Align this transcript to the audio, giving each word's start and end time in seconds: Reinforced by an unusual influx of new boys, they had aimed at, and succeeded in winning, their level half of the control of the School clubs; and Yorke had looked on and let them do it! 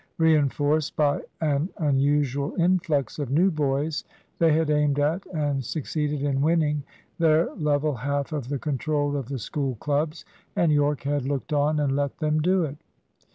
Reinforced 0.17 0.95
by 0.95 1.21
an 1.41 1.69
unusual 1.77 2.55
influx 2.55 3.19
of 3.19 3.29
new 3.29 3.51
boys, 3.51 4.03
they 4.39 4.51
had 4.51 4.71
aimed 4.71 4.97
at, 4.97 5.23
and 5.27 5.63
succeeded 5.63 6.23
in 6.23 6.41
winning, 6.41 6.81
their 7.19 7.53
level 7.53 7.93
half 7.93 8.31
of 8.33 8.49
the 8.49 8.57
control 8.57 9.15
of 9.15 9.27
the 9.29 9.37
School 9.37 9.75
clubs; 9.75 10.25
and 10.55 10.71
Yorke 10.71 11.03
had 11.03 11.27
looked 11.27 11.53
on 11.53 11.79
and 11.79 11.95
let 11.95 12.17
them 12.17 12.41
do 12.41 12.63
it! 12.63 12.77